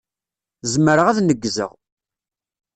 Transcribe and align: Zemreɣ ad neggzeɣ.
Zemreɣ 0.73 1.07
ad 1.07 1.19
neggzeɣ. 1.21 1.71